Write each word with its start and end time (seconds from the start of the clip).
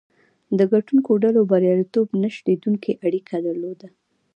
د 0.57 0.59
ګټونکو 0.73 1.11
ډلو 1.23 1.41
بریالیتوب 1.51 2.07
نه 2.21 2.29
شلېدونکې 2.35 2.93
اړیکه 3.05 3.35
درلوده. 3.45 3.87